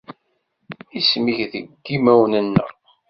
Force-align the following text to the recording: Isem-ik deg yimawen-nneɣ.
Isem-ik 0.99 1.39
deg 1.51 1.65
yimawen-nneɣ. 1.91 2.69